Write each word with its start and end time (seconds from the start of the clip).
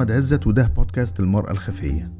أحمد 0.00 0.12
عزت 0.12 0.46
وده 0.46 0.72
بودكاست 0.76 1.20
المرأة 1.20 1.50
الخفية. 1.50 2.10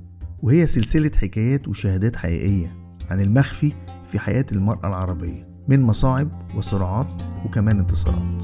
وهي 0.42 0.66
سلسلة 0.66 1.10
حكايات 1.22 1.68
وشهادات 1.68 2.16
حقيقية 2.16 2.76
عن 3.10 3.20
المخفي 3.20 3.72
في 4.04 4.18
حياة 4.18 4.46
المرأة 4.52 4.88
العربية 4.88 5.48
من 5.68 5.82
مصاعب 5.82 6.28
وصراعات 6.56 7.06
وكمان 7.44 7.78
انتصارات. 7.78 8.42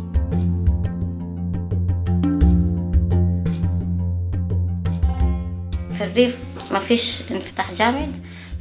في 5.98 6.04
الريف 6.04 6.36
مفيش 6.72 7.22
انفتاح 7.30 7.72
جامد 7.72 8.12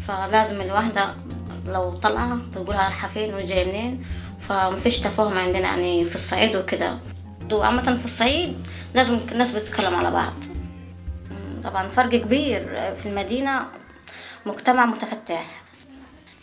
فلازم 0.08 0.62
الواحدة 0.62 1.16
لو 1.68 1.92
طالعة 1.92 2.40
تقولها 2.54 2.86
رايحة 2.86 3.08
فين 3.08 3.34
وجاية 3.34 3.66
منين 3.66 4.04
فمفيش 4.50 5.00
تفاهم 5.00 5.38
عندنا 5.38 5.60
يعني 5.60 6.06
في 6.06 6.16
الصعيد 6.16 6.56
وكده. 6.56 7.00
وعامة 7.52 7.98
في 7.98 8.06
الصعيد 8.06 8.54
لازم 8.96 9.20
الناس 9.32 9.52
بتتكلم 9.52 9.96
على 9.96 10.12
بعض. 10.12 10.34
طبعا 11.66 11.88
فرق 11.88 12.10
كبير 12.10 12.64
في 13.04 13.06
المدينة 13.06 13.66
مجتمع 14.46 14.86
متفتح. 14.86 15.46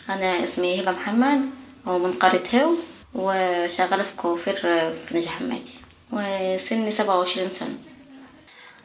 أنا 0.08 0.44
اسمي 0.44 0.80
هبة 0.80 0.92
محمد 0.92 1.40
ومن 1.86 2.12
قرية 2.12 2.64
هو 2.64 2.74
وشغالة 3.14 4.02
في 4.02 4.16
كوفير 4.16 4.54
في 4.92 5.16
نجا 5.18 5.30
حمادي 5.30 5.74
وسني 6.12 6.90
سبعة 6.90 7.18
وعشرين 7.18 7.50
سنة. 7.50 7.78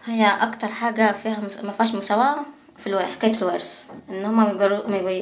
هي 0.05 0.25
أكتر 0.41 0.67
حاجة 0.67 1.11
فيها 1.23 1.39
ما 1.63 1.71
فيهاش 1.71 1.95
مساواة 1.95 2.37
في 2.77 2.99
حكاية 2.99 3.37
الورث 3.37 3.87
إن 4.09 4.25
هما 4.25 4.53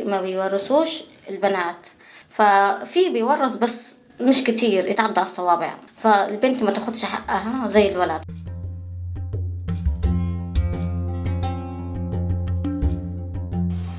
ما 0.06 0.22
بيورثوش 0.22 1.04
البنات. 1.30 1.88
ففي 2.30 3.10
بيورث 3.10 3.56
بس 3.56 3.98
مش 4.22 4.44
كتير 4.44 4.86
يتعدى 4.90 5.20
على 5.20 5.30
الصوابع. 5.30 5.74
فالبنت 6.04 6.64
ما 6.64 6.72
تاخدش 6.72 7.06
حقها 7.06 7.70
زي 7.70 7.92
الولد. 7.92 8.22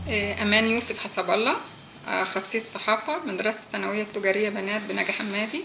أمان 0.08 0.66
يوسف 0.66 1.04
حسب 1.04 1.30
الله 1.30 1.56
آه، 2.08 2.22
أخصائية 2.22 2.62
صحافة 2.64 3.18
مدرسة 3.24 3.58
الثانوية 3.58 4.02
التجارية 4.02 4.48
بنات 4.48 4.82
بنجا 4.88 5.12
حمادي 5.12 5.62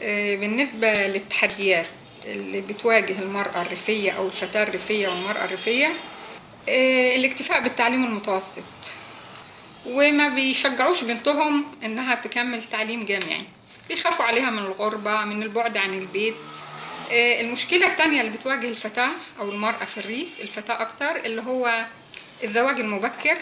آه، 0.00 0.36
بالنسبة 0.36 1.06
للتحديات 1.06 1.86
اللي 2.24 2.60
بتواجه 2.60 3.18
المرأة 3.22 3.62
الريفية 3.62 4.10
أو 4.12 4.26
الفتاة 4.26 4.62
الريفية 4.62 5.08
والمرأة 5.08 5.44
الريفية 5.44 5.92
آه، 6.68 7.16
الاكتفاء 7.16 7.62
بالتعليم 7.62 8.04
المتوسط. 8.04 8.62
وما 9.86 10.28
بيشجعوش 10.28 11.04
بنتهم 11.04 11.64
إنها 11.84 12.14
تكمل 12.14 12.64
تعليم 12.72 13.04
جامعي. 13.04 13.42
بيخافوا 13.88 14.24
عليها 14.24 14.50
من 14.50 14.58
الغربة 14.58 15.24
من 15.24 15.42
البعد 15.42 15.76
عن 15.76 15.98
البيت. 15.98 16.34
آه، 17.12 17.40
المشكلة 17.40 17.86
التانية 17.86 18.20
اللي 18.20 18.32
بتواجه 18.38 18.68
الفتاة 18.68 19.10
أو 19.38 19.50
المرأة 19.50 19.84
في 19.84 19.98
الريف 19.98 20.28
الفتاة 20.40 20.82
أكتر 20.82 21.16
اللي 21.16 21.42
هو 21.42 21.86
الزواج 22.44 22.80
المبكر 22.80 23.36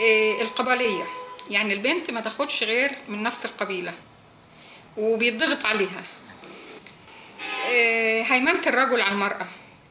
والقبلية. 0.00 1.04
يعني 1.50 1.74
البنت 1.74 2.10
ما 2.10 2.20
تاخدش 2.20 2.62
غير 2.62 2.90
من 3.08 3.22
نفس 3.22 3.44
القبيلة 3.44 3.92
وبيضغط 4.96 5.66
عليها. 5.66 6.02
آه، 7.70 8.22
هيمنة 8.22 8.66
الرجل 8.66 9.00
على 9.00 9.12
المرأة 9.12 9.46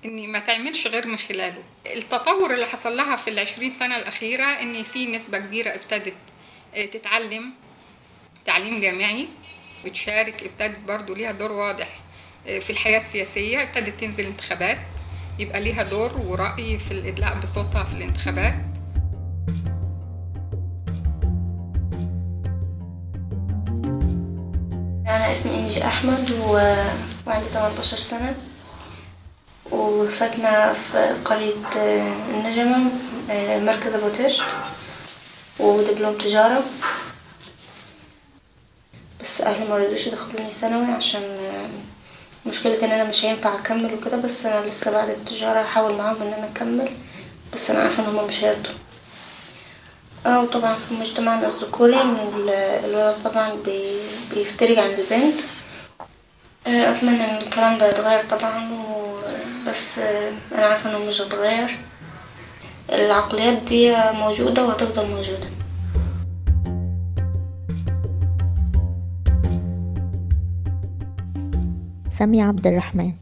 إن 0.05 0.29
ما 0.31 0.39
تعملش 0.39 0.87
غير 0.87 1.07
من 1.07 1.17
خلاله. 1.17 1.63
التطور 1.85 2.53
اللي 2.53 2.65
حصل 2.65 2.97
لها 2.97 3.15
في 3.15 3.29
العشرين 3.29 3.69
سنة 3.71 3.97
الأخيرة 3.97 4.43
إن 4.45 4.83
في 4.83 5.05
نسبة 5.05 5.37
كبيرة 5.37 5.69
ابتدت 5.69 6.15
آه، 6.75 6.85
تتعلم 6.85 7.51
تعليم 8.45 8.81
جامعي 8.81 9.27
بتشارك 9.85 10.43
ابتدت 10.43 10.79
برضو 10.79 11.13
ليها 11.13 11.31
دور 11.31 11.51
واضح 11.51 11.87
آه، 12.47 12.59
في 12.59 12.69
الحياة 12.69 12.99
السياسية 12.99 13.63
ابتدت 13.63 13.99
تنزل 14.01 14.25
انتخابات. 14.25 14.77
يبقى 15.41 15.61
ليها 15.61 15.83
دور 15.83 16.11
ورأي 16.27 16.79
في 16.79 16.91
الإدلاء 16.91 17.37
بصوتها 17.43 17.83
في 17.83 17.93
الانتخابات. 17.93 18.53
أنا 25.07 25.33
اسمي 25.33 25.55
إنجي 25.55 25.85
أحمد 25.85 26.31
و... 26.31 26.53
وعندي 27.27 27.45
18 27.53 27.97
سنة. 27.97 28.35
وساكنة 29.71 30.73
في 30.73 31.15
قرية 31.25 31.53
آه، 31.77 32.13
النجمة 32.33 32.91
آه، 33.29 33.59
مركز 33.59 33.93
أبو 33.93 34.09
تشت. 34.09 34.43
ودبلوم 35.59 36.13
تجارة. 36.17 36.63
بس 39.21 39.41
أهلي 39.41 39.69
مرضوش 39.69 40.07
يدخلوني 40.07 40.51
ثانوي 40.51 40.85
عشان 40.91 41.21
آه، 41.21 41.69
مشكلة 42.45 42.85
إن 42.85 42.91
أنا 42.91 43.03
مش 43.03 43.25
هينفع 43.25 43.55
أكمل 43.55 43.93
وكده 43.93 44.17
بس 44.17 44.45
أنا 44.45 44.65
لسه 44.69 44.91
بعد 44.91 45.09
التجارة 45.09 45.59
هحاول 45.59 45.93
معاهم 45.95 46.21
إن 46.21 46.33
أنا 46.33 46.49
أكمل 46.55 46.89
بس 47.53 47.69
أنا 47.71 47.79
عارفة 47.79 48.03
إن 48.03 48.09
هما 48.09 48.25
مش 48.25 48.43
هيرضوا. 48.43 48.71
آه 50.25 50.41
وطبعا 50.43 50.75
في 50.75 50.93
مجتمعنا 50.93 51.47
الذكوري 51.47 52.01
ان 52.01 52.15
ال- 52.35 52.49
الولد 52.85 53.15
طبعا 53.23 53.49
بي- 53.65 54.01
بيفترج 54.35 54.79
عن 54.79 54.89
البنت. 54.89 55.39
آه، 56.67 56.91
أتمنى 56.91 57.25
إن 57.31 57.37
الكلام 57.37 57.77
ده 57.77 57.89
يتغير 57.89 58.25
طبعا 58.29 58.69
بس 59.67 59.99
آه، 59.99 60.31
أنا 60.55 60.65
عارفة 60.65 60.89
إنه 60.89 60.99
مش 60.99 61.21
هيتغير. 61.21 61.77
العقليات 62.89 63.57
دي 63.57 63.95
موجودة 64.13 64.65
وهتفضل 64.65 65.05
موجودة. 65.07 65.47
سامية 72.11 72.43
عبد 72.43 72.67
الرحمن 72.67 73.13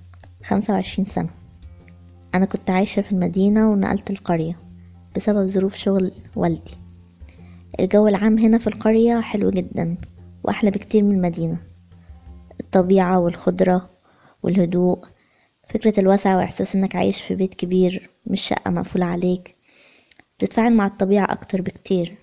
خمسة 0.44 0.74
وعشرين 0.74 1.06
سنة. 1.06 1.30
أنا 2.36 2.46
كنت 2.46 2.70
عايشة 2.70 3.02
في 3.02 3.12
المدينة 3.12 3.72
ونقلت 3.72 4.10
القرية 4.10 4.58
بسبب 5.16 5.48
ظروف 5.48 5.76
شغل 5.76 6.12
والدي. 6.36 6.72
الجو 7.80 8.08
العام 8.08 8.38
هنا 8.38 8.58
في 8.58 8.68
القرية 8.68 9.22
حلو 9.22 9.50
جدا 9.50 9.96
وأحلى 10.44 10.72
بكتير 10.72 11.04
من 11.04 11.16
المدينة. 11.16 11.60
الطبيعة 12.60 13.20
والخضرة 13.20 13.90
والهدوء 14.44 15.00
فكرة 15.70 16.00
الوسع 16.00 16.38
وإحساس 16.38 16.76
إنك 16.76 16.96
عايش 16.96 17.22
في 17.22 17.36
بيت 17.36 17.54
كبير 17.54 18.10
مش 18.28 18.42
شقة 18.42 18.72
مقفولة 18.72 19.06
عليك 19.06 19.56
بتتفاعل 20.38 20.74
مع 20.74 20.86
الطبيعة 20.86 21.32
أكتر 21.32 21.62
بكتير. 21.62 22.16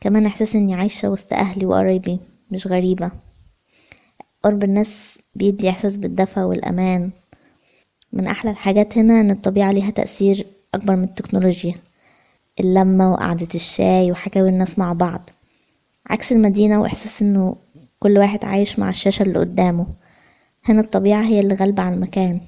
كمان 0.00 0.26
إحساس 0.26 0.56
إني 0.56 0.74
عايشة 0.74 1.10
وسط 1.10 1.32
أهلي 1.32 1.66
وقرايبي 1.66 2.18
مش 2.50 2.66
غريبة. 2.66 3.10
قرب 4.42 4.64
الناس 4.64 5.18
بيدي 5.34 5.70
إحساس 5.70 5.96
بالدفى 5.96 6.40
والأمان. 6.40 7.10
من 8.12 8.26
أحلى 8.26 8.50
الحاجات 8.50 8.98
هنا 8.98 9.20
إن 9.20 9.30
الطبيعة 9.30 9.72
ليها 9.72 9.90
تأثير 9.90 10.46
أكبر 10.74 10.96
من 10.96 11.04
التكنولوجيا. 11.04 11.74
اللمة 12.60 13.12
وقعدة 13.12 13.48
الشاي 13.54 14.12
وحكاوي 14.12 14.48
الناس 14.48 14.78
مع 14.78 14.92
بعض. 14.92 15.30
عكس 16.10 16.32
المدينة 16.32 16.80
وإحساس 16.80 17.22
إنه 17.22 17.56
كل 18.00 18.18
واحد 18.18 18.44
عايش 18.44 18.78
مع 18.78 18.90
الشاشة 18.90 19.22
اللي 19.22 19.38
قدامه. 19.38 19.86
هنا 20.64 20.80
الطبيعة 20.80 21.22
هي 21.22 21.40
اللي 21.40 21.54
غالبة 21.54 21.82
على 21.82 21.94
المكان. 21.94 22.40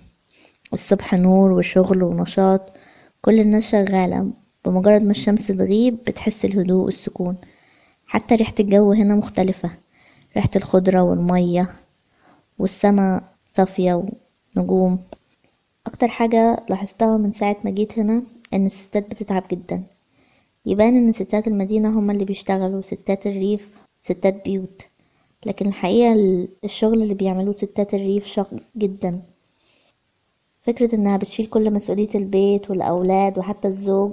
الصبح 0.72 1.14
نور 1.14 1.52
وشغل 1.52 2.02
ونشاط. 2.02 2.72
كل 3.22 3.40
الناس 3.40 3.70
شغالة. 3.70 4.30
بمجرد 4.64 5.02
ما 5.02 5.10
الشمس 5.10 5.46
تغيب 5.46 5.98
بتحس 6.06 6.44
الهدوء 6.44 6.84
والسكون. 6.84 7.36
حتى 8.06 8.34
ريحة 8.34 8.54
الجو 8.60 8.92
هنا 8.92 9.14
مختلفة. 9.14 9.70
ريحة 10.36 10.50
الخضرة 10.56 11.02
والمية 11.02 11.70
والسما 12.58 13.20
صافية 13.52 14.02
ونجوم. 14.56 14.98
أكتر 15.86 16.08
حاجة 16.08 16.62
لاحظتها 16.70 17.16
من 17.16 17.32
ساعة 17.32 17.56
ما 17.64 17.70
جيت 17.70 17.98
هنا 17.98 18.22
إن 18.54 18.66
الستات 18.66 19.10
بتتعب 19.10 19.44
جدا. 19.50 19.82
يبان 20.66 20.96
إن 20.96 21.12
ستات 21.12 21.48
المدينة 21.48 21.98
هما 21.98 22.12
اللي 22.12 22.24
بيشتغلوا 22.24 22.80
ستات 22.80 23.26
الريف 23.26 23.68
ستات 24.00 24.44
بيوت. 24.44 24.82
لكن 25.46 25.66
الحقيقة 25.68 26.12
ال- 26.12 26.48
الشغل 26.64 27.02
اللي 27.02 27.14
بيعملوه 27.14 27.54
ستات 27.56 27.94
الريف 27.94 28.26
شاق 28.26 28.50
جدا. 28.76 29.20
فكرة 30.62 30.94
إنها 30.94 31.16
بتشيل 31.16 31.46
كل 31.46 31.70
مسؤولية 31.70 32.08
البيت 32.14 32.70
والأولاد 32.70 33.38
وحتى 33.38 33.68
الزوج 33.68 34.12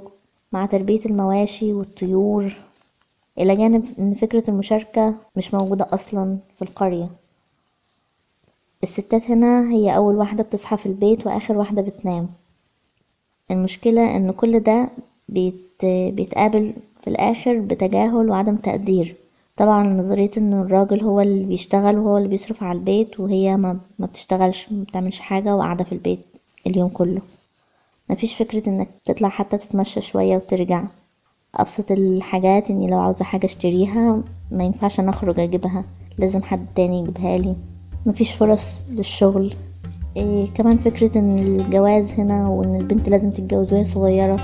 مع 0.51 0.65
تربية 0.65 1.06
المواشي 1.06 1.74
والطيور. 1.74 2.56
إلى 3.39 3.56
جانب 3.56 3.86
إن 4.00 4.13
فكرة 4.13 4.44
المشاركة 4.50 5.16
مش 5.36 5.54
موجودة 5.54 5.88
أصلا 5.92 6.38
في 6.56 6.62
القرية. 6.62 7.10
الستات 8.84 9.31
هنا 9.31 9.72
هي 9.72 9.95
أول 9.95 10.16
واحدة 10.16 10.44
بتصحى 10.44 10.78
في 10.78 10.86
البيت 10.86 11.28
وآخر 11.28 11.57
واحدة 11.57 11.81
بتنام. 11.81 12.28
المشكلة 13.51 14.16
إن 14.16 14.31
كل 14.31 14.60
ده 14.60 14.89
بيت... 15.30 15.86
بيتقابل 15.86 16.74
في 17.01 17.10
الآخر 17.10 17.60
بتجاهل 17.60 18.30
وعدم 18.30 18.56
تقدير. 18.56 19.16
طبعا 19.57 19.84
نظرية 19.88 20.31
إن 20.38 20.54
الراجل 20.54 21.01
هو 21.01 21.22
اللي 21.22 21.45
بيشتغل 21.45 21.98
وهو 21.98 22.18
اللي 22.18 22.28
بيصرف 22.30 22.63
على 22.63 22.80
البيت 22.80 23.19
وهي 23.19 23.57
ما, 23.57 23.80
ما 24.00 24.06
بتشتغلش 24.06 24.72
ما 24.72 24.84
بتعملش 24.84 25.19
حاجة 25.19 25.56
وقاعدة 25.56 25.84
في 25.84 25.92
البيت 25.92 26.19
اليوم 26.68 26.89
كله. 26.89 27.22
مفيش 28.10 28.36
فكرة 28.36 28.69
إنك 28.69 28.88
تطلع 29.06 29.30
حتى 29.30 29.57
تتمشى 29.57 30.01
شوية 30.01 30.36
وترجع. 30.36 30.84
أبسط 31.55 31.91
الحاجات 31.91 32.69
إني 32.69 32.88
لو 32.88 32.99
عاوزة 32.99 33.25
حاجة 33.25 33.45
أشتريها 33.45 34.23
ما 34.51 34.63
ينفعش 34.63 34.99
أنا 34.99 35.09
أخرج 35.09 35.39
أجيبها 35.39 35.83
لازم 36.19 36.44
حد 36.44 36.65
تاني 36.75 36.99
يجيبها 36.99 37.38
لي. 37.38 37.55
مفيش 38.05 38.31
فرص 38.31 38.81
للشغل. 38.89 39.53
إيه 40.17 40.45
كمان 40.45 40.77
فكرة 40.77 41.17
إن 41.17 41.39
الجواز 41.39 42.19
هنا 42.19 42.47
وإن 42.47 42.75
البنت 42.75 43.09
لازم 43.09 43.31
تتجوز 43.31 43.73
وهي 43.73 43.83
صغيرة. 43.83 44.35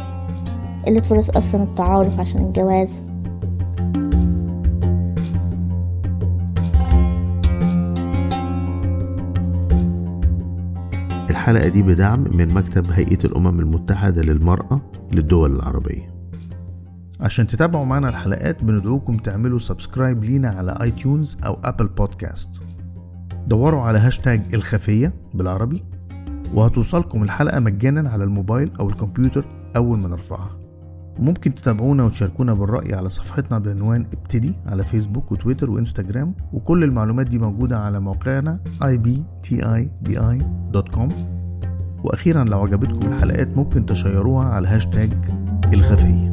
قلة 0.88 1.00
فرص 1.02 1.30
أصلا 1.30 1.64
التعارف 1.64 2.20
عشان 2.20 2.46
الجواز. 2.46 3.04
الحلقة 11.30 11.68
دي 11.68 11.84
بدعم 11.84 12.26
من 12.32 12.54
مكتب 12.54 12.92
هيئة 12.92 13.26
الأمم 13.26 13.60
المتحدة 13.60 14.22
للمرأة 14.22 14.82
للدول 15.12 15.56
العربية. 15.56 16.13
عشان 17.24 17.48
تتابعوا 17.48 17.86
معنا 17.86 18.10
الحلقات 18.10 18.64
بندعوكم 18.64 19.18
تعملوا 19.18 19.60
subscribe 19.60 20.24
لينا 20.24 20.50
على 20.50 20.78
iTunes 20.82 21.38
أو 21.46 21.58
أبل 21.64 21.88
بودكاست. 21.88 22.62
دوروا 23.48 23.82
على 23.82 24.00
هاشتاج 24.00 24.42
الخفية 24.54 25.14
بالعربي 25.34 25.84
وهتوصلكم 26.54 27.24
الحلقة 27.24 27.60
مجانا 27.60 28.10
على 28.10 28.24
الموبايل 28.24 28.72
أو 28.80 28.90
الكمبيوتر 28.90 29.46
أول 29.76 30.00
ما 30.00 30.08
نرفعها. 30.08 30.58
وممكن 31.20 31.54
تتابعونا 31.54 32.04
وتشاركونا 32.04 32.54
بالرأي 32.54 32.94
على 32.94 33.10
صفحتنا 33.10 33.60
بعنوان 33.60 34.06
ابتدي 34.14 34.54
على 34.66 34.84
فيسبوك 34.84 35.32
وتويتر 35.32 35.70
وإنستجرام 35.70 36.36
وكل 36.54 36.84
المعلومات 36.84 37.28
دي 37.28 37.40
موجودة 37.40 37.80
على 37.80 38.00
موقعنا 38.00 38.60
ibtidi.com 38.82 40.04
وأخيرا 42.04 42.44
لو 42.44 42.62
عجبتكم 42.62 43.14
الحلقات 43.14 43.58
ممكن 43.58 43.86
تشيروها 43.86 44.46
على 44.46 44.68
هاشتاج 44.68 45.14
الخفية. 45.74 46.33